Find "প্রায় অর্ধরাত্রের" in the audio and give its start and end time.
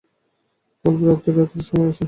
0.95-1.65